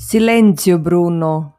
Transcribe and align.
Silenzio, 0.00 0.78
Bruno. 0.78 1.54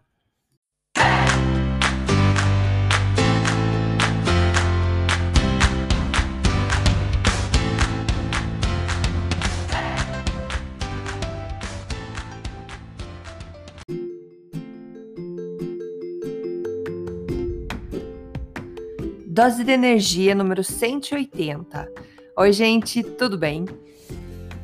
Dose 19.27 19.65
de 19.65 19.71
energia 19.73 20.33
número 20.33 20.63
180. 20.63 21.91
Oi, 22.37 22.53
gente, 22.53 23.03
tudo 23.03 23.37
bem? 23.37 23.65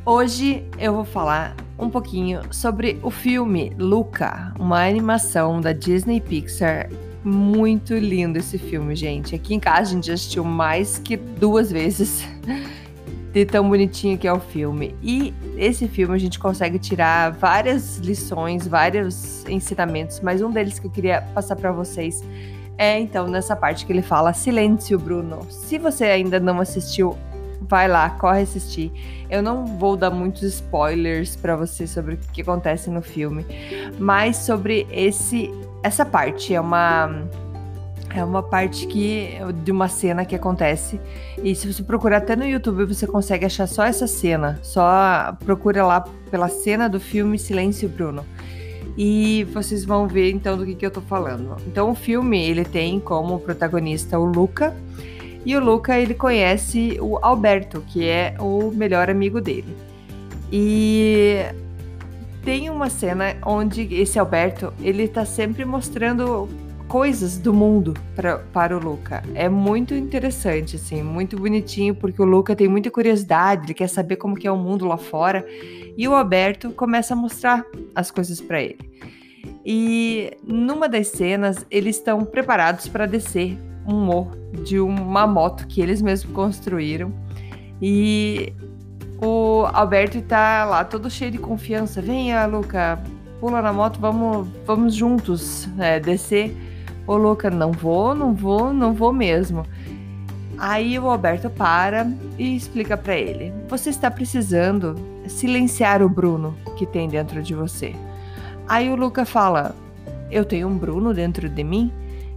Hoje 0.05 0.65
eu 0.79 0.93
vou 0.93 1.03
falar 1.03 1.64
um 1.77 1.89
pouquinho 1.89 2.41
sobre 2.51 2.99
o 3.03 3.11
filme 3.11 3.71
Luca, 3.77 4.53
uma 4.59 4.87
animação 4.87 5.59
da 5.59 5.73
Disney 5.73 6.21
Pixar. 6.21 6.89
Muito 7.23 7.95
lindo 7.95 8.37
esse 8.37 8.57
filme, 8.57 8.95
gente. 8.95 9.33
Aqui 9.35 9.55
em 9.55 9.59
casa 9.59 9.81
a 9.81 9.93
gente 9.93 10.07
já 10.07 10.13
assistiu 10.13 10.43
mais 10.43 10.99
que 10.99 11.17
duas 11.17 11.71
vezes. 11.71 12.27
De 13.33 13.45
tão 13.45 13.67
bonitinho 13.67 14.17
que 14.17 14.25
é 14.25 14.31
o 14.31 14.39
filme. 14.39 14.95
E 15.03 15.33
esse 15.57 15.89
filme 15.89 16.15
a 16.15 16.17
gente 16.17 16.39
consegue 16.39 16.79
tirar 16.79 17.33
várias 17.33 17.97
lições, 17.97 18.65
vários 18.65 19.43
ensinamentos, 19.45 20.21
mas 20.21 20.41
um 20.41 20.49
deles 20.49 20.79
que 20.79 20.87
eu 20.87 20.91
queria 20.91 21.21
passar 21.33 21.57
para 21.57 21.69
vocês 21.73 22.23
é 22.77 22.97
então 22.99 23.27
nessa 23.27 23.55
parte 23.55 23.85
que 23.85 23.91
ele 23.91 24.01
fala 24.01 24.31
Silêncio, 24.31 24.97
Bruno. 24.97 25.45
Se 25.49 25.77
você 25.77 26.05
ainda 26.05 26.39
não 26.39 26.61
assistiu, 26.61 27.17
vai 27.67 27.87
lá, 27.87 28.09
corre 28.09 28.41
assistir. 28.41 28.91
Eu 29.29 29.41
não 29.41 29.65
vou 29.65 29.97
dar 29.97 30.11
muitos 30.11 30.43
spoilers 30.43 31.35
para 31.35 31.55
você 31.55 31.87
sobre 31.87 32.15
o 32.15 32.17
que 32.17 32.41
acontece 32.41 32.89
no 32.89 33.01
filme, 33.01 33.45
mas 33.99 34.37
sobre 34.37 34.87
esse 34.91 35.51
essa 35.83 36.05
parte 36.05 36.53
é 36.53 36.59
uma 36.59 37.27
é 38.15 38.23
uma 38.23 38.41
parte 38.41 38.87
que 38.87 39.31
de 39.63 39.71
uma 39.71 39.89
cena 39.89 40.23
que 40.23 40.35
acontece 40.35 40.99
e 41.43 41.53
se 41.53 41.71
você 41.71 41.83
procurar 41.83 42.17
até 42.17 42.35
no 42.35 42.45
YouTube 42.45 42.85
você 42.85 43.05
consegue 43.05 43.45
achar 43.45 43.67
só 43.67 43.83
essa 43.83 44.07
cena. 44.07 44.59
Só 44.63 45.35
procura 45.43 45.85
lá 45.85 46.01
pela 46.31 46.47
cena 46.47 46.87
do 46.87 46.99
filme 46.99 47.37
Silêncio, 47.37 47.89
Bruno 47.89 48.25
e 48.97 49.43
vocês 49.53 49.83
vão 49.83 50.07
ver 50.07 50.31
então 50.31 50.57
do 50.57 50.65
que, 50.65 50.75
que 50.75 50.85
eu 50.85 50.91
tô 50.91 51.01
falando. 51.01 51.57
Então 51.67 51.91
o 51.91 51.95
filme 51.95 52.41
ele 52.41 52.63
tem 52.63 52.99
como 52.99 53.39
protagonista 53.39 54.17
o 54.17 54.25
Luca 54.25 54.73
e 55.45 55.55
o 55.55 55.63
Luca 55.63 55.99
ele 55.99 56.15
conhece 56.15 56.97
o 56.99 57.17
Alberto, 57.21 57.81
que 57.87 58.05
é 58.07 58.35
o 58.39 58.71
melhor 58.71 59.09
amigo 59.09 59.39
dele. 59.39 59.75
E 60.51 61.37
tem 62.43 62.69
uma 62.69 62.89
cena 62.89 63.35
onde 63.45 63.93
esse 63.93 64.17
Alberto 64.17 64.73
ele 64.81 65.07
tá 65.07 65.23
sempre 65.23 65.63
mostrando 65.63 66.49
coisas 66.87 67.37
do 67.37 67.53
mundo 67.53 67.93
pra, 68.15 68.39
para 68.39 68.75
o 68.75 68.79
Luca. 68.79 69.23
É 69.33 69.49
muito 69.49 69.93
interessante, 69.93 70.75
assim, 70.75 71.03
muito 71.03 71.37
bonitinho, 71.37 71.93
porque 71.93 72.21
o 72.21 72.25
Luca 72.25 72.55
tem 72.55 72.67
muita 72.67 72.89
curiosidade, 72.89 73.65
ele 73.65 73.73
quer 73.73 73.89
saber 73.89 74.15
como 74.15 74.35
que 74.35 74.47
é 74.47 74.51
o 74.51 74.57
mundo 74.57 74.85
lá 74.85 74.97
fora, 74.97 75.45
e 75.97 76.07
o 76.07 76.13
Alberto 76.13 76.71
começa 76.71 77.13
a 77.13 77.17
mostrar 77.17 77.65
as 77.93 78.11
coisas 78.11 78.39
para 78.39 78.61
ele. 78.61 78.77
E 79.65 80.31
numa 80.43 80.87
das 80.87 81.07
cenas, 81.07 81.65
eles 81.69 81.97
estão 81.97 82.23
preparados 82.23 82.87
para 82.87 83.05
descer 83.05 83.57
um 83.87 84.05
morro 84.05 84.31
de 84.63 84.79
uma 84.79 85.27
moto 85.27 85.67
que 85.67 85.81
eles 85.81 86.01
mesmos 86.01 86.33
construíram. 86.33 87.11
E 87.81 88.53
o 89.21 89.65
Alberto 89.73 90.21
tá 90.21 90.65
lá 90.65 90.83
todo 90.83 91.09
cheio 91.09 91.31
de 91.31 91.37
confiança. 91.37 92.01
Venha, 92.01 92.45
Luca, 92.45 93.01
pula 93.39 93.61
na 93.61 93.71
moto, 93.71 93.99
vamos, 93.99 94.47
vamos 94.65 94.95
juntos 94.95 95.67
é, 95.77 95.99
descer. 95.99 96.55
Ô, 97.07 97.15
Luca, 97.15 97.49
não 97.49 97.71
vou, 97.71 98.15
não 98.15 98.33
vou, 98.33 98.73
não 98.73 98.93
vou 98.93 99.13
mesmo. 99.13 99.65
Aí 100.57 100.97
o 100.97 101.09
Alberto 101.09 101.49
para 101.49 102.09
e 102.37 102.55
explica 102.55 102.95
para 102.95 103.15
ele: 103.15 103.53
Você 103.67 103.89
está 103.89 104.09
precisando 104.09 104.95
silenciar 105.27 106.01
o 106.01 106.09
Bruno 106.09 106.55
que 106.77 106.85
tem 106.85 107.09
dentro 107.09 107.43
de 107.43 107.53
você. 107.53 107.93
Aí 108.67 108.89
o 108.89 108.95
Luca 108.95 109.25
fala: 109.25 109.75
Eu 110.31 110.45
tenho 110.45 110.67
um 110.67 110.77
Bruno 110.77 111.13
dentro 111.13 111.49
de 111.49 111.63
mim? 111.63 111.91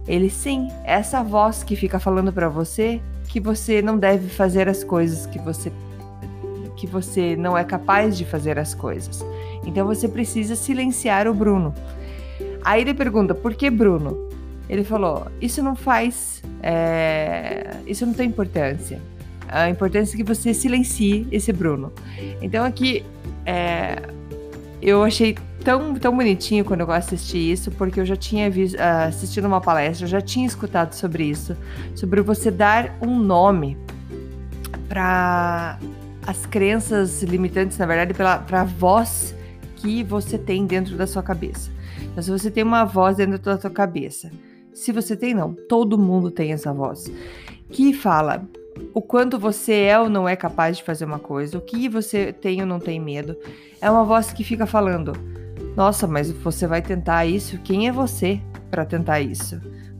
Ele 0.07 0.29
sim, 0.29 0.69
essa 0.83 1.23
voz 1.23 1.63
que 1.63 1.75
fica 1.75 1.99
falando 1.99 2.33
para 2.33 2.49
você 2.49 3.01
que 3.27 3.39
você 3.39 3.81
não 3.81 3.97
deve 3.97 4.27
fazer 4.27 4.67
as 4.67 4.83
coisas 4.83 5.25
que 5.27 5.37
você 5.37 5.71
que 6.75 6.87
você 6.87 7.35
não 7.35 7.57
é 7.57 7.63
capaz 7.63 8.17
de 8.17 8.23
fazer 8.23 8.57
as 8.57 8.73
coisas. 8.73 9.23
Então 9.65 9.85
você 9.85 10.07
precisa 10.07 10.55
silenciar 10.55 11.27
o 11.27 11.33
Bruno. 11.33 11.75
Aí 12.63 12.81
ele 12.81 12.93
pergunta: 12.93 13.35
"Por 13.35 13.53
que 13.53 13.69
Bruno?" 13.69 14.29
Ele 14.69 14.83
falou: 14.83 15.27
Isso 15.41 15.63
não 15.63 15.75
faz. 15.75 16.43
É, 16.61 17.77
isso 17.87 18.05
não 18.05 18.13
tem 18.13 18.27
importância. 18.27 19.01
A 19.47 19.67
importância 19.67 20.15
é 20.15 20.17
que 20.17 20.23
você 20.23 20.53
silencie 20.53 21.27
esse 21.31 21.51
Bruno. 21.51 21.91
Então 22.39 22.63
aqui 22.63 23.03
é, 23.45 23.95
eu 24.81 25.03
achei 25.03 25.35
tão, 25.63 25.93
tão 25.95 26.15
bonitinho 26.15 26.63
quando 26.63 26.81
eu 26.81 26.91
assisti 26.91 27.51
isso, 27.51 27.71
porque 27.71 27.99
eu 27.99 28.05
já 28.05 28.15
tinha 28.15 28.49
visto, 28.49 28.75
uh, 28.75 29.07
assistido 29.07 29.45
uma 29.45 29.61
palestra, 29.61 30.05
eu 30.05 30.09
já 30.09 30.21
tinha 30.21 30.45
escutado 30.45 30.93
sobre 30.93 31.23
isso, 31.23 31.55
sobre 31.95 32.21
você 32.21 32.49
dar 32.49 32.97
um 33.01 33.17
nome 33.17 33.77
para 34.87 35.79
as 36.25 36.45
crenças 36.45 37.21
limitantes, 37.23 37.77
na 37.77 37.85
verdade, 37.85 38.13
para 38.13 38.61
a 38.61 38.63
voz 38.63 39.35
que 39.75 40.03
você 40.03 40.37
tem 40.37 40.65
dentro 40.65 40.95
da 40.95 41.07
sua 41.07 41.23
cabeça. 41.23 41.71
Então, 42.11 42.23
se 42.23 42.31
você 42.31 42.49
tem 42.49 42.63
uma 42.63 42.85
voz 42.85 43.17
dentro 43.17 43.37
da 43.39 43.59
sua 43.59 43.69
cabeça 43.69 44.29
se 44.79 44.93
você 44.93 45.15
tem, 45.15 45.33
não. 45.33 45.53
Todo 45.53 45.97
mundo 45.97 46.31
tem 46.31 46.53
essa 46.53 46.73
voz. 46.73 47.11
Que 47.69 47.93
fala 47.93 48.47
o 48.93 49.01
quanto 49.01 49.37
você 49.37 49.73
é 49.73 49.99
ou 49.99 50.09
não 50.09 50.27
é 50.27 50.35
capaz 50.35 50.77
de 50.77 50.83
fazer 50.83 51.05
uma 51.05 51.19
coisa, 51.19 51.57
o 51.57 51.61
que 51.61 51.87
você 51.87 52.33
tem 52.33 52.61
ou 52.61 52.67
não 52.67 52.79
tem 52.79 52.99
medo. 52.99 53.35
É 53.81 53.89
uma 53.89 54.03
voz 54.03 54.31
que 54.31 54.43
fica 54.43 54.65
falando: 54.65 55.13
Nossa, 55.75 56.07
mas 56.07 56.31
você 56.31 56.67
vai 56.67 56.81
tentar 56.81 57.25
isso? 57.25 57.57
Quem 57.59 57.87
é 57.87 57.91
você 57.91 58.39
para 58.69 58.85
tentar 58.85 59.21
isso? 59.21 59.59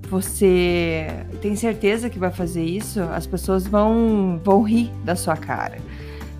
Você 0.10 1.08
tem 1.42 1.56
certeza 1.56 2.10
que 2.10 2.18
vai 2.18 2.32
fazer 2.32 2.64
isso? 2.64 3.00
As 3.02 3.28
pessoas 3.28 3.68
vão, 3.68 4.42
vão 4.44 4.64
rir 4.64 4.92
da 5.04 5.16
sua 5.16 5.38
cara. 5.38 5.78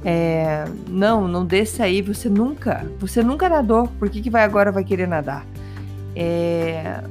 É, 0.04 0.66
não, 0.88 1.28
não 1.28 1.46
desça 1.46 1.84
aí, 1.84 2.02
você 2.02 2.30
nunca, 2.30 2.86
você 2.98 3.22
nunca 3.22 3.50
nadou, 3.50 3.88
por 4.00 4.10
que, 4.10 4.22
que 4.22 4.30
vai 4.30 4.44
agora 4.44 4.72
vai 4.72 4.84
querer 4.84 5.08
nadar? 5.08 5.46
É, 6.16 7.04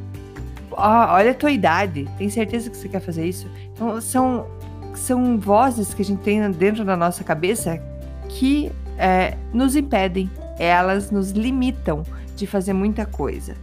olha 0.73 1.31
a 1.31 1.35
tua 1.35 1.51
idade, 1.51 2.09
tem 2.17 2.31
certeza 2.31 2.71
que 2.71 2.77
você 2.77 2.89
quer 2.89 3.01
fazer 3.01 3.27
isso? 3.27 3.47
Então, 3.75 4.01
são, 4.01 4.47
são 4.95 5.39
vozes 5.39 5.95
que 5.95 6.03
a 6.03 6.05
gente 6.05 6.21
tem 6.21 6.51
dentro 6.51 6.85
da 6.85 6.97
nossa 6.97 7.23
cabeça 7.25 7.81
que 8.29 8.71
é, 8.99 9.37
nos 9.53 9.77
impedem, 9.77 10.31
elas 10.59 11.11
nos 11.11 11.31
limitam 11.31 12.03
de 12.37 12.47
fazer 12.47 12.73
muita 12.73 13.07
coisa. 13.07 13.55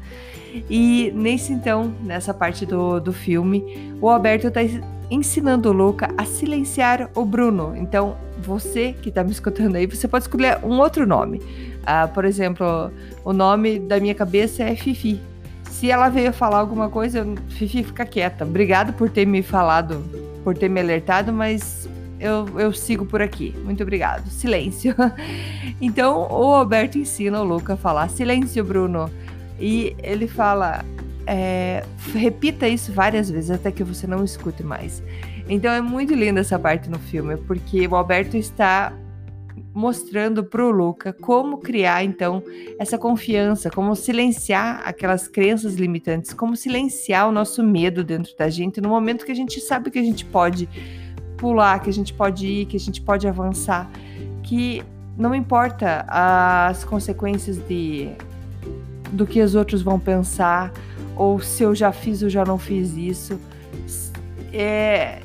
E 0.70 1.12
nesse 1.14 1.52
então, 1.52 1.94
nessa 2.02 2.34
parte 2.34 2.66
do, 2.66 3.00
do 3.00 3.12
filme, 3.12 3.96
o 4.02 4.10
Alberto 4.10 4.48
está 4.48 4.62
ensinando 5.10 5.70
o 5.70 5.74
Luca 5.74 6.10
a 6.18 6.26
silenciar 6.26 7.10
o 7.14 7.26
Bruno. 7.26 7.76
Então, 7.76 8.16
você 8.40 8.94
que 8.94 9.10
está 9.10 9.24
me 9.24 9.32
escutando 9.32 9.76
aí, 9.76 9.86
você 9.86 10.08
pode 10.08 10.24
escolher 10.24 10.60
um 10.64 10.80
outro 10.80 11.06
nome. 11.06 11.40
Uh, 11.40 12.12
por 12.14 12.26
exemplo, 12.26 12.92
o 13.24 13.34
nome 13.34 13.80
da 13.80 14.00
minha 14.00 14.16
cabeça 14.16 14.64
é 14.64 14.76
Fifi. 14.76 15.20
Se 15.76 15.92
ela 15.92 16.08
veio 16.08 16.32
falar 16.32 16.60
alguma 16.60 16.90
coisa, 16.90 17.28
Fifi, 17.50 17.84
fica 17.84 18.06
quieta. 18.06 18.46
Obrigado 18.46 18.94
por 18.94 19.10
ter 19.10 19.26
me 19.26 19.44
falado, 19.44 20.02
por 20.42 20.58
ter 20.58 20.70
me 20.70 20.80
alertado, 20.80 21.34
mas 21.34 21.90
eu, 22.18 22.48
eu 22.58 22.72
sigo 22.72 23.06
por 23.06 23.22
aqui. 23.22 23.54
Muito 23.62 23.84
obrigado. 23.84 24.26
Silêncio. 24.30 24.96
então, 25.82 26.30
o 26.32 26.56
Alberto 26.56 26.98
ensina 26.98 27.42
o 27.42 27.44
Luca 27.44 27.74
a 27.74 27.78
falar 27.78 28.10
silêncio, 28.10 28.64
Bruno. 28.64 29.12
E 29.60 29.94
ele 30.02 30.30
fala, 30.30 30.84
é, 31.28 31.84
repita 32.14 32.70
isso 32.70 32.94
várias 32.94 33.30
vezes 33.30 33.52
até 33.52 33.70
que 33.70 33.84
você 33.84 34.08
não 34.08 34.24
escute 34.24 34.64
mais. 34.64 35.04
Então 35.50 35.70
é 35.74 35.82
muito 35.82 36.14
linda 36.14 36.40
essa 36.40 36.58
parte 36.58 36.90
no 36.90 37.00
filme, 37.00 37.36
porque 37.36 37.86
o 37.86 37.98
Alberto 37.98 38.38
está 38.38 38.94
mostrando 39.76 40.42
para 40.42 40.66
o 40.66 40.72
Luca 40.72 41.12
como 41.12 41.58
criar 41.58 42.02
então 42.02 42.42
essa 42.80 42.98
confiança, 42.98 43.70
como 43.70 43.94
silenciar 43.94 44.82
aquelas 44.86 45.28
crenças 45.28 45.76
limitantes, 45.76 46.34
como 46.34 46.56
silenciar 46.56 47.28
o 47.28 47.32
nosso 47.32 47.62
medo 47.62 48.02
dentro 48.02 48.34
da 48.38 48.50
gente 48.50 48.80
no 48.80 48.88
momento 48.88 49.26
que 49.26 49.34
a 49.34 49.36
gente 49.36 49.60
sabe 49.60 49.92
que 49.92 50.00
a 50.00 50.04
gente 50.04 50.24
pode 50.24 50.70
pular, 51.38 51.78
que 51.80 51.90
a 51.90 51.94
gente 51.94 52.14
pode 52.14 52.48
ir, 52.48 52.66
que 52.68 52.78
a 52.78 52.80
gente 52.80 53.02
pode 53.02 53.28
avançar, 53.28 53.92
que 54.42 54.82
não 55.18 55.36
importa 55.36 56.06
as 56.08 56.86
consequências 56.86 57.58
de 57.58 58.10
do 59.12 59.28
que 59.28 59.42
os 59.42 59.56
outros 59.56 59.82
vão 59.82 60.00
pensar 60.00 60.72
ou 61.18 61.40
se 61.40 61.64
eu 61.64 61.76
já 61.76 61.92
fiz 61.92 62.24
ou 62.24 62.30
já 62.30 62.46
não 62.46 62.58
fiz 62.58 62.96
isso. 62.96 63.38
É, 64.54 65.20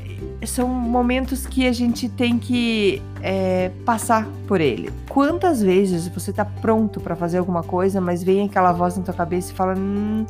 são 0.46 0.68
momentos 0.68 1.46
que 1.46 1.66
a 1.66 1.72
gente 1.72 2.08
tem 2.08 2.38
que 2.38 3.02
é, 3.22 3.70
passar 3.84 4.26
por 4.46 4.60
ele. 4.60 4.90
Quantas 5.08 5.62
vezes 5.62 6.08
você 6.08 6.32
tá 6.32 6.44
pronto 6.44 7.00
para 7.00 7.14
fazer 7.14 7.38
alguma 7.38 7.62
coisa, 7.62 8.00
mas 8.00 8.22
vem 8.22 8.46
aquela 8.46 8.72
voz 8.72 8.96
na 8.96 9.02
tua 9.02 9.14
cabeça 9.14 9.52
e 9.52 9.54
fala: 9.54 9.74
hum, 9.76 10.24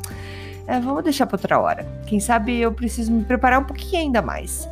é, 0.67 0.79
vamos 0.79 1.03
deixar 1.03 1.25
para 1.25 1.35
outra 1.35 1.59
hora. 1.59 1.85
Quem 2.05 2.19
sabe 2.19 2.59
eu 2.59 2.71
preciso 2.71 3.11
me 3.11 3.23
preparar 3.23 3.59
um 3.59 3.63
pouquinho 3.63 4.03
ainda 4.03 4.21
mais. 4.21 4.67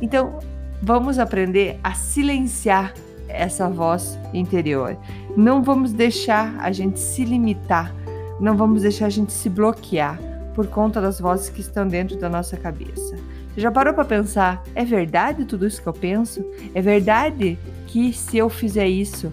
Então, 0.00 0.38
vamos 0.82 1.18
aprender 1.18 1.78
a 1.82 1.94
silenciar 1.94 2.94
essa 3.28 3.68
voz 3.68 4.18
interior. 4.32 4.96
Não 5.36 5.62
vamos 5.62 5.92
deixar 5.92 6.56
a 6.58 6.72
gente 6.72 6.98
se 6.98 7.24
limitar, 7.24 7.94
não 8.40 8.56
vamos 8.56 8.82
deixar 8.82 9.06
a 9.06 9.10
gente 9.10 9.32
se 9.32 9.48
bloquear 9.48 10.18
por 10.54 10.66
conta 10.66 11.00
das 11.00 11.20
vozes 11.20 11.50
que 11.50 11.60
estão 11.60 11.86
dentro 11.86 12.18
da 12.18 12.28
nossa 12.28 12.56
cabeça. 12.56 13.16
Já 13.58 13.72
parou 13.72 13.92
para 13.92 14.04
pensar? 14.04 14.62
É 14.72 14.84
verdade 14.84 15.44
tudo 15.44 15.66
isso 15.66 15.82
que 15.82 15.88
eu 15.88 15.92
penso? 15.92 16.48
É 16.72 16.80
verdade 16.80 17.58
que 17.88 18.12
se 18.12 18.38
eu 18.38 18.48
fizer 18.48 18.86
isso 18.86 19.32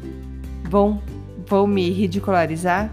vão 0.63 0.99
vão 1.47 1.67
me 1.67 1.91
ridicularizar? 1.91 2.91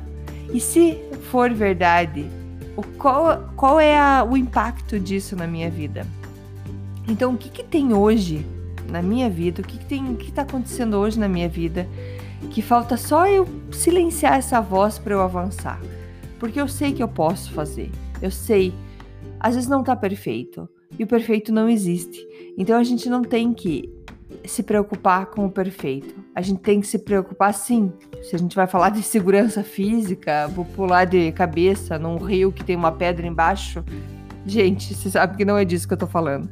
E 0.52 0.60
se 0.60 0.98
for 1.30 1.50
verdade, 1.50 2.28
o, 2.76 2.82
qual, 2.82 3.50
qual 3.56 3.80
é 3.80 3.98
a, 3.98 4.22
o 4.22 4.36
impacto 4.36 5.00
disso 5.00 5.34
na 5.34 5.46
minha 5.46 5.70
vida? 5.70 6.06
Então, 7.08 7.32
o 7.32 7.38
que, 7.38 7.48
que 7.48 7.64
tem 7.64 7.94
hoje 7.94 8.46
na 8.90 9.00
minha 9.00 9.30
vida? 9.30 9.62
O 9.62 9.64
que, 9.64 9.78
que 9.78 9.86
tem, 9.86 10.12
o 10.12 10.16
que 10.16 10.28
está 10.28 10.42
acontecendo 10.42 10.98
hoje 10.98 11.18
na 11.18 11.28
minha 11.28 11.48
vida? 11.48 11.88
Que 12.50 12.60
falta 12.60 12.98
só 12.98 13.26
eu 13.26 13.48
silenciar 13.72 14.34
essa 14.34 14.60
voz 14.60 14.98
para 14.98 15.14
eu 15.14 15.22
avançar, 15.22 15.80
porque 16.38 16.60
eu 16.60 16.68
sei 16.68 16.92
que 16.92 17.02
eu 17.02 17.08
posso 17.08 17.50
fazer. 17.52 17.90
Eu 18.20 18.30
sei. 18.30 18.74
Às 19.40 19.54
vezes 19.54 19.70
não 19.70 19.80
está 19.80 19.96
perfeito 19.96 20.68
e 20.98 21.04
o 21.04 21.06
perfeito 21.06 21.52
não 21.52 21.68
existe. 21.68 22.26
Então 22.56 22.78
a 22.78 22.84
gente 22.84 23.08
não 23.08 23.22
tem 23.22 23.52
que 23.52 23.90
se 24.44 24.62
preocupar 24.62 25.26
com 25.26 25.46
o 25.46 25.50
perfeito. 25.50 26.14
A 26.34 26.40
gente 26.40 26.60
tem 26.60 26.80
que 26.80 26.86
se 26.86 26.98
preocupar 26.98 27.52
sim. 27.54 27.92
Se 28.22 28.34
a 28.34 28.38
gente 28.38 28.56
vai 28.56 28.66
falar 28.66 28.90
de 28.90 29.02
segurança 29.02 29.62
física, 29.62 30.48
vou 30.48 30.64
pular 30.64 31.04
de 31.04 31.32
cabeça 31.32 31.98
num 31.98 32.16
rio 32.16 32.50
que 32.50 32.64
tem 32.64 32.76
uma 32.76 32.92
pedra 32.92 33.26
embaixo. 33.26 33.84
Gente, 34.46 34.94
você 34.94 35.10
sabe 35.10 35.36
que 35.36 35.44
não 35.44 35.56
é 35.56 35.64
disso 35.64 35.86
que 35.86 35.94
eu 35.94 35.98
tô 35.98 36.06
falando. 36.06 36.48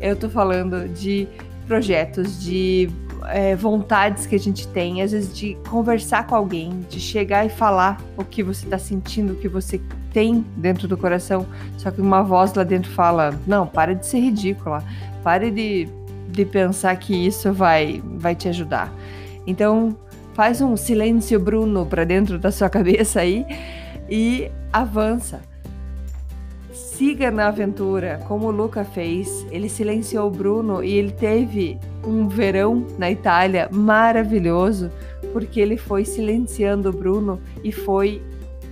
Eu 0.00 0.14
tô 0.14 0.28
falando 0.28 0.88
de 0.88 1.26
projetos, 1.66 2.42
de 2.42 2.88
é, 3.28 3.56
vontades 3.56 4.26
que 4.26 4.34
a 4.34 4.38
gente 4.38 4.66
tem, 4.68 5.02
às 5.02 5.12
vezes 5.12 5.36
de 5.36 5.56
conversar 5.68 6.26
com 6.26 6.34
alguém, 6.34 6.84
de 6.88 7.00
chegar 7.00 7.44
e 7.44 7.48
falar 7.48 8.00
o 8.16 8.24
que 8.24 8.42
você 8.42 8.66
tá 8.66 8.78
sentindo, 8.78 9.32
o 9.32 9.36
que 9.36 9.48
você 9.48 9.80
tem 10.12 10.44
dentro 10.56 10.88
do 10.88 10.96
coração, 10.96 11.46
só 11.76 11.90
que 11.90 12.00
uma 12.00 12.22
voz 12.22 12.54
lá 12.54 12.64
dentro 12.64 12.90
fala: 12.90 13.38
não, 13.46 13.66
para 13.66 13.94
de 13.94 14.06
ser 14.06 14.20
ridícula, 14.20 14.82
pare 15.22 15.50
de, 15.50 15.88
de 16.28 16.44
pensar 16.44 16.96
que 16.96 17.14
isso 17.14 17.52
vai, 17.52 18.02
vai 18.04 18.34
te 18.34 18.48
ajudar. 18.48 18.92
Então, 19.46 19.96
faz 20.34 20.60
um 20.60 20.76
silêncio, 20.76 21.38
Bruno, 21.38 21.84
para 21.84 22.04
dentro 22.04 22.38
da 22.38 22.50
sua 22.50 22.68
cabeça 22.70 23.20
aí 23.20 23.46
e 24.08 24.50
avança. 24.72 25.40
Siga 26.72 27.30
na 27.30 27.48
aventura, 27.48 28.20
como 28.26 28.46
o 28.46 28.50
Luca 28.50 28.84
fez. 28.84 29.46
Ele 29.50 29.68
silenciou 29.68 30.28
o 30.28 30.30
Bruno 30.30 30.82
e 30.82 30.92
ele 30.92 31.12
teve 31.12 31.78
um 32.06 32.28
verão 32.28 32.86
na 32.98 33.10
Itália 33.10 33.68
maravilhoso, 33.72 34.90
porque 35.32 35.60
ele 35.60 35.76
foi 35.76 36.04
silenciando 36.04 36.88
o 36.88 36.92
Bruno 36.92 37.40
e 37.64 37.72
foi 37.72 38.22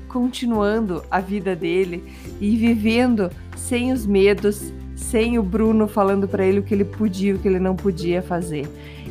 continuando 0.09 1.03
a 1.11 1.21
vida 1.21 1.57
dele 1.57 2.05
e 2.41 2.57
vivendo 2.57 3.31
sem 3.57 3.93
os 3.93 4.07
medos, 4.07 4.73
sem 4.95 5.39
o 5.39 5.43
Bruno 5.43 5.89
falando 5.89 6.29
para 6.29 6.47
ele 6.47 6.61
o 6.61 6.63
que 6.63 6.73
ele 6.73 6.85
podia 6.85 7.35
o 7.35 7.39
que 7.39 7.49
ele 7.49 7.59
não 7.59 7.75
podia 7.75 8.23
fazer. 8.23 8.69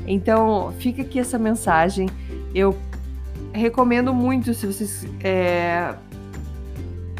Então, 0.07 0.73
fica 0.79 1.01
aqui 1.01 1.19
essa 1.19 1.37
mensagem. 1.37 2.09
Eu 2.55 2.75
recomendo 3.51 4.13
muito 4.13 4.53
se 4.53 4.65
vocês 4.65 5.05
é, 5.23 5.93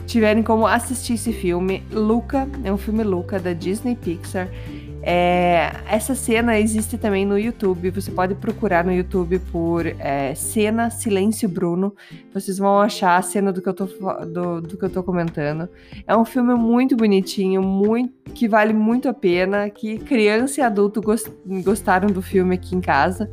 tiverem 0.05 0.43
como 0.43 0.67
assistir 0.67 1.13
esse 1.13 1.33
filme. 1.33 1.83
Luca, 1.91 2.47
é 2.63 2.71
um 2.71 2.77
filme 2.77 3.03
Luca 3.03 3.39
da 3.39 3.53
Disney 3.53 3.95
Pixar. 3.95 4.47
É, 5.05 5.69
essa 5.89 6.15
cena 6.15 6.57
existe 6.57 6.97
também 6.97 7.25
no 7.25 7.37
YouTube. 7.37 7.89
Você 7.89 8.09
pode 8.09 8.35
procurar 8.35 8.85
no 8.85 8.93
YouTube 8.93 9.37
por 9.51 9.85
é, 9.85 10.33
cena 10.33 10.89
Silêncio 10.89 11.49
Bruno. 11.49 11.93
Vocês 12.33 12.57
vão 12.57 12.79
achar 12.79 13.17
a 13.17 13.21
cena 13.21 13.51
do 13.51 13.61
que 13.61 13.67
eu 13.67 13.73
tô, 13.73 13.85
do, 13.85 14.61
do 14.61 14.77
que 14.77 14.85
eu 14.85 14.89
tô 14.89 15.03
comentando. 15.03 15.67
É 16.07 16.15
um 16.15 16.23
filme 16.23 16.55
muito 16.55 16.95
bonitinho, 16.95 17.61
muito 17.61 18.13
que 18.33 18.47
vale 18.47 18.73
muito 18.73 19.09
a 19.09 19.13
pena. 19.13 19.69
Que 19.69 19.97
criança 19.97 20.61
e 20.61 20.63
adulto 20.63 21.01
gost, 21.01 21.29
gostaram 21.63 22.07
do 22.07 22.21
filme 22.21 22.55
aqui 22.55 22.73
em 22.73 22.81
casa. 22.81 23.29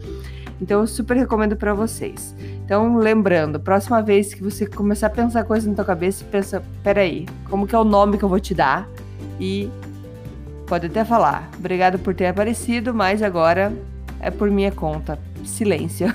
Então 0.61 0.81
eu 0.81 0.87
super 0.89 1.17
recomendo 1.17 1.57
para 1.57 1.73
vocês. 1.73 2.35
Então, 2.65 2.97
lembrando, 2.99 3.61
próxima 3.61 4.03
vez 4.03 4.35
que 4.35 4.43
você 4.43 4.67
começar 4.67 5.07
a 5.07 5.11
pensar 5.11 5.45
coisa 5.45 5.69
na 5.69 5.75
tua 5.75 5.85
cabeça, 5.85 6.25
pensa, 6.25 6.63
peraí, 6.83 7.27
como 7.49 7.67
que 7.67 7.75
é 7.75 7.79
o 7.79 7.85
nome 7.85 8.19
que 8.19 8.25
eu 8.25 8.29
vou 8.29 8.41
te 8.41 8.55
dar? 8.55 8.89
E 9.41 9.71
Pode 10.71 10.87
até 10.87 11.05
falar. 11.05 11.51
Obrigado 11.59 11.99
por 11.99 12.15
ter 12.15 12.29
aparecido, 12.29 12.95
mas 12.95 13.25
agora 13.25 13.73
é 14.21 14.31
por 14.31 14.49
minha 14.49 14.71
conta. 14.71 15.19
Silêncio. 15.45 16.07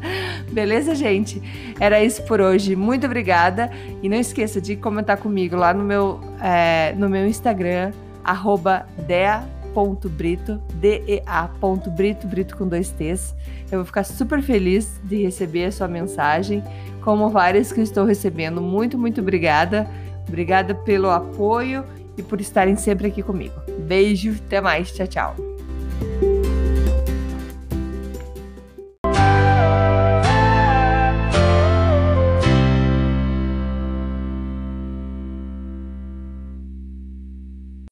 Beleza, 0.52 0.94
gente? 0.94 1.42
Era 1.80 2.04
isso 2.04 2.22
por 2.24 2.38
hoje. 2.38 2.76
Muito 2.76 3.06
obrigada. 3.06 3.70
E 4.02 4.10
não 4.10 4.18
esqueça 4.18 4.60
de 4.60 4.76
comentar 4.76 5.16
comigo 5.16 5.56
lá 5.56 5.72
no 5.72 5.82
meu, 5.82 6.20
é, 6.42 6.94
no 6.98 7.08
meu 7.08 7.26
Instagram, 7.26 7.92
arroba 8.22 8.84
dea.brito, 9.06 10.60
D-E-A.brito, 10.74 12.26
brito 12.26 12.54
com 12.54 12.68
dois 12.68 12.90
T's. 12.90 13.34
Eu 13.70 13.78
vou 13.78 13.86
ficar 13.86 14.04
super 14.04 14.42
feliz 14.42 15.00
de 15.04 15.22
receber 15.22 15.64
a 15.64 15.72
sua 15.72 15.88
mensagem, 15.88 16.62
como 17.00 17.30
várias 17.30 17.72
que 17.72 17.80
estou 17.80 18.04
recebendo. 18.04 18.60
Muito, 18.60 18.98
muito 18.98 19.22
obrigada. 19.22 19.88
Obrigada 20.28 20.74
pelo 20.74 21.08
apoio 21.08 21.82
e 22.16 22.22
por 22.22 22.40
estarem 22.40 22.76
sempre 22.76 23.08
aqui 23.08 23.22
comigo. 23.22 23.54
Beijo, 23.80 24.34
até 24.46 24.60
mais, 24.60 24.92
tchau, 24.92 25.06
tchau. 25.06 25.36